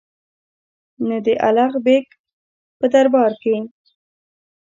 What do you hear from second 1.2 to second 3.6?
د الغ بېګ په دربار کې.